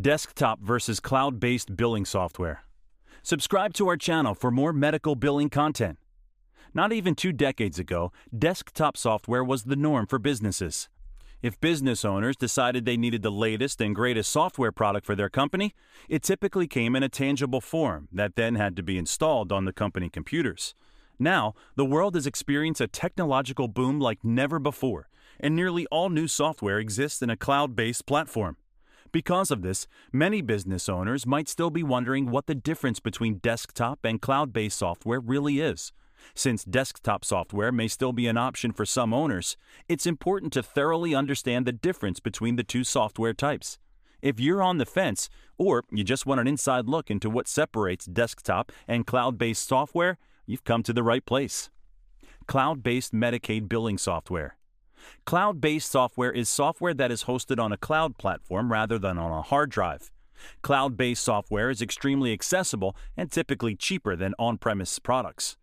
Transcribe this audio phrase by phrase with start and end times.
[0.00, 2.64] Desktop versus cloud based billing software.
[3.22, 5.98] Subscribe to our channel for more medical billing content.
[6.72, 10.88] Not even two decades ago, desktop software was the norm for businesses.
[11.42, 15.74] If business owners decided they needed the latest and greatest software product for their company,
[16.08, 19.74] it typically came in a tangible form that then had to be installed on the
[19.74, 20.74] company computers.
[21.18, 26.28] Now, the world has experienced a technological boom like never before, and nearly all new
[26.28, 28.56] software exists in a cloud based platform.
[29.12, 33.98] Because of this, many business owners might still be wondering what the difference between desktop
[34.04, 35.92] and cloud based software really is.
[36.34, 41.14] Since desktop software may still be an option for some owners, it's important to thoroughly
[41.14, 43.78] understand the difference between the two software types.
[44.22, 48.06] If you're on the fence, or you just want an inside look into what separates
[48.06, 51.68] desktop and cloud based software, you've come to the right place.
[52.46, 54.56] Cloud based Medicaid billing software.
[55.24, 59.30] Cloud based software is software that is hosted on a cloud platform rather than on
[59.30, 60.10] a hard drive.
[60.62, 65.56] Cloud based software is extremely accessible and typically cheaper than on premise products.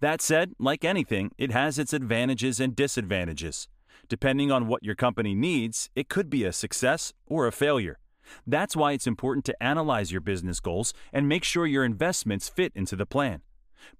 [0.00, 3.68] That said, like anything, it has its advantages and disadvantages.
[4.08, 7.98] Depending on what your company needs, it could be a success or a failure.
[8.46, 12.72] That's why it's important to analyze your business goals and make sure your investments fit
[12.74, 13.42] into the plan.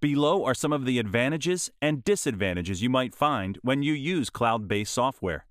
[0.00, 4.68] Below are some of the advantages and disadvantages you might find when you use cloud
[4.68, 5.46] based software.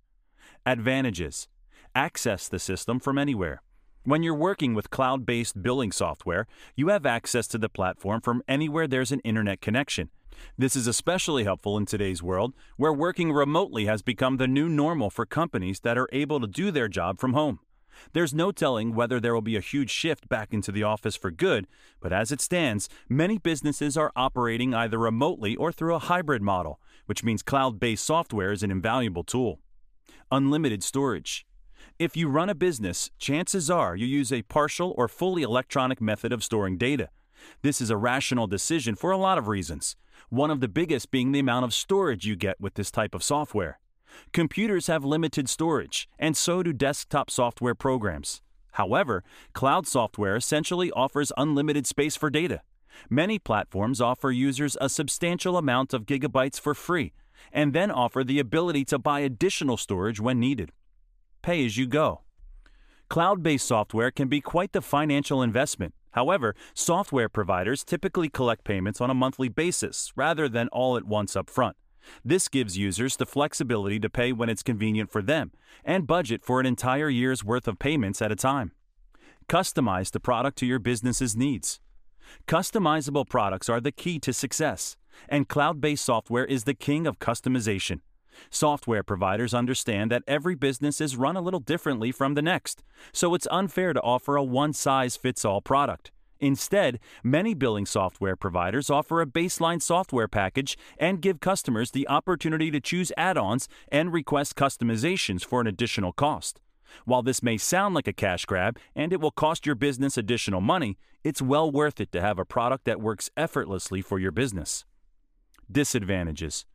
[0.65, 1.47] Advantages
[1.93, 3.61] Access the system from anywhere.
[4.03, 8.43] When you're working with cloud based billing software, you have access to the platform from
[8.47, 10.09] anywhere there's an internet connection.
[10.57, 15.09] This is especially helpful in today's world, where working remotely has become the new normal
[15.09, 17.59] for companies that are able to do their job from home.
[18.13, 21.31] There's no telling whether there will be a huge shift back into the office for
[21.31, 21.67] good,
[21.99, 26.79] but as it stands, many businesses are operating either remotely or through a hybrid model,
[27.05, 29.59] which means cloud based software is an invaluable tool.
[30.31, 31.45] Unlimited storage.
[31.97, 36.33] If you run a business, chances are you use a partial or fully electronic method
[36.33, 37.09] of storing data.
[37.61, 39.95] This is a rational decision for a lot of reasons,
[40.29, 43.23] one of the biggest being the amount of storage you get with this type of
[43.23, 43.79] software.
[44.33, 48.41] Computers have limited storage, and so do desktop software programs.
[48.73, 52.61] However, cloud software essentially offers unlimited space for data.
[53.09, 57.13] Many platforms offer users a substantial amount of gigabytes for free,
[57.51, 60.71] and then offer the ability to buy additional storage when needed.
[61.41, 62.21] Pay as you go.
[63.09, 65.93] Cloud based software can be quite the financial investment.
[66.11, 71.35] However, software providers typically collect payments on a monthly basis rather than all at once
[71.35, 71.75] up front.
[72.23, 75.51] This gives users the flexibility to pay when it's convenient for them
[75.83, 78.71] and budget for an entire year's worth of payments at a time.
[79.47, 81.79] Customize the product to your business's needs.
[82.47, 84.97] Customizable products are the key to success,
[85.29, 88.01] and cloud based software is the king of customization.
[88.49, 92.83] Software providers understand that every business is run a little differently from the next,
[93.13, 96.11] so it's unfair to offer a one size fits all product.
[96.39, 102.69] Instead, many billing software providers offer a baseline software package and give customers the opportunity
[102.71, 106.59] to choose add ons and request customizations for an additional cost.
[107.05, 110.61] While this may sound like a cash grab and it will cost your business additional
[110.61, 114.85] money, it's well worth it to have a product that works effortlessly for your business.
[115.71, 116.65] Disadvantages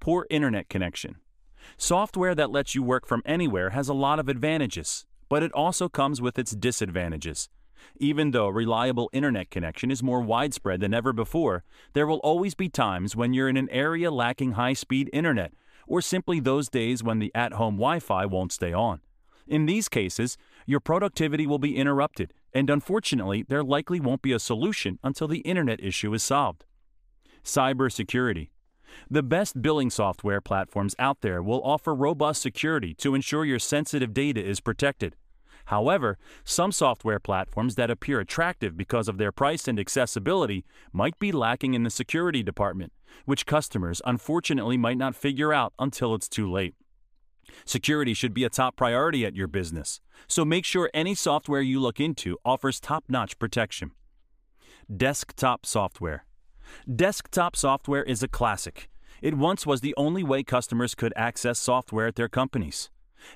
[0.00, 1.16] Poor internet connection.
[1.76, 5.88] Software that lets you work from anywhere has a lot of advantages, but it also
[5.88, 7.48] comes with its disadvantages.
[7.98, 12.68] Even though reliable internet connection is more widespread than ever before, there will always be
[12.68, 15.52] times when you're in an area lacking high speed internet,
[15.86, 19.00] or simply those days when the at home Wi Fi won't stay on.
[19.46, 24.38] In these cases, your productivity will be interrupted, and unfortunately, there likely won't be a
[24.38, 26.64] solution until the internet issue is solved.
[27.42, 28.50] Cybersecurity.
[29.10, 34.14] The best billing software platforms out there will offer robust security to ensure your sensitive
[34.14, 35.16] data is protected.
[35.70, 41.30] However, some software platforms that appear attractive because of their price and accessibility might be
[41.30, 42.92] lacking in the security department,
[43.24, 46.74] which customers unfortunately might not figure out until it's too late.
[47.64, 51.78] Security should be a top priority at your business, so make sure any software you
[51.78, 53.92] look into offers top notch protection.
[54.94, 56.24] Desktop software.
[56.92, 58.90] Desktop software is a classic.
[59.22, 62.90] It once was the only way customers could access software at their companies.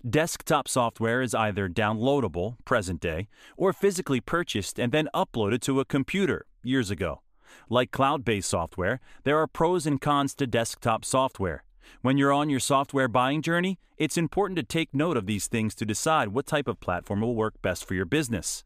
[0.09, 5.85] Desktop software is either downloadable, present day, or physically purchased and then uploaded to a
[5.85, 7.23] computer, years ago.
[7.69, 11.65] Like cloud based software, there are pros and cons to desktop software.
[12.03, 15.75] When you're on your software buying journey, it's important to take note of these things
[15.77, 18.65] to decide what type of platform will work best for your business.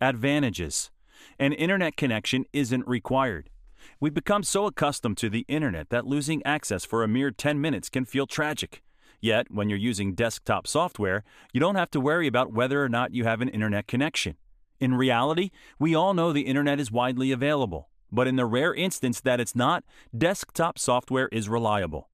[0.00, 0.90] Advantages
[1.38, 3.50] An internet connection isn't required.
[3.98, 7.88] We've become so accustomed to the internet that losing access for a mere 10 minutes
[7.88, 8.82] can feel tragic.
[9.20, 13.14] Yet, when you're using desktop software, you don't have to worry about whether or not
[13.14, 14.36] you have an internet connection.
[14.78, 19.20] In reality, we all know the internet is widely available, but in the rare instance
[19.20, 19.84] that it's not,
[20.16, 22.08] desktop software is reliable.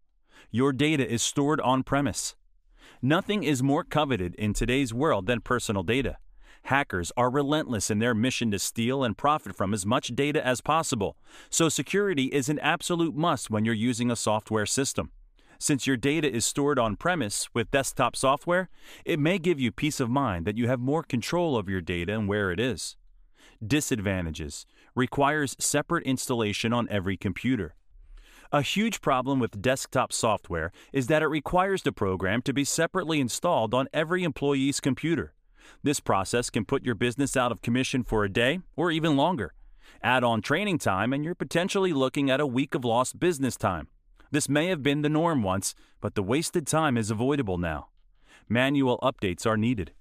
[0.51, 2.35] Your data is stored on premise.
[3.01, 6.19] Nothing is more coveted in today's world than personal data.
[6.65, 10.61] Hackers are relentless in their mission to steal and profit from as much data as
[10.61, 11.17] possible,
[11.49, 15.13] so security is an absolute must when you're using a software system.
[15.59, 18.69] Since your data is stored on premise with desktop software,
[19.05, 22.15] it may give you peace of mind that you have more control of your data
[22.15, 22.97] and where it is.
[23.67, 27.75] Disadvantages requires separate installation on every computer.
[28.53, 33.21] A huge problem with desktop software is that it requires the program to be separately
[33.21, 35.35] installed on every employee's computer.
[35.83, 39.53] This process can put your business out of commission for a day or even longer.
[40.03, 43.89] Add on training time, and you're potentially looking at a week of lost business time.
[44.31, 47.89] This may have been the norm once, but the wasted time is avoidable now.
[48.49, 49.93] Manual updates are needed.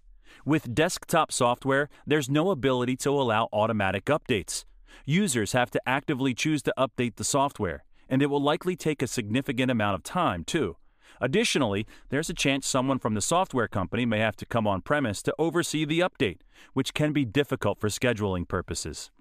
[0.46, 4.66] With desktop software, there's no ability to allow automatic updates.
[5.06, 9.08] Users have to actively choose to update the software, and it will likely take a
[9.08, 10.78] significant amount of time, too.
[11.22, 15.22] Additionally, there's a chance someone from the software company may have to come on premise
[15.24, 16.40] to oversee the update,
[16.74, 19.12] which can be difficult for scheduling purposes.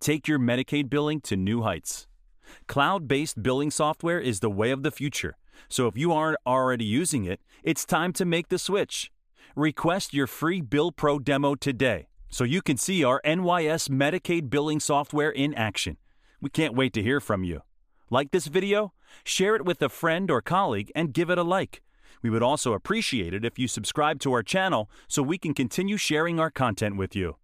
[0.00, 2.06] Take your Medicaid billing to new heights.
[2.66, 5.36] Cloud based billing software is the way of the future,
[5.68, 9.10] so if you aren't already using it, it's time to make the switch.
[9.56, 14.80] Request your free Bill Pro demo today so you can see our NYS Medicaid billing
[14.80, 15.96] software in action.
[16.40, 17.62] We can't wait to hear from you.
[18.10, 18.92] Like this video?
[19.24, 21.82] Share it with a friend or colleague and give it a like.
[22.22, 25.96] We would also appreciate it if you subscribe to our channel so we can continue
[25.96, 27.36] sharing our content with you.